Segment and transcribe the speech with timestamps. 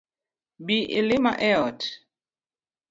[0.65, 1.79] Bi ilima e ot